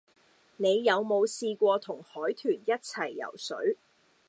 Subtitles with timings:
[0.57, 3.77] 你有冇試過同海豚一齊游水